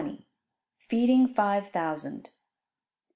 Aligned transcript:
]FEEDING 0.89 1.27
FIVE 1.35 1.71
THOUSAND. 1.71 2.31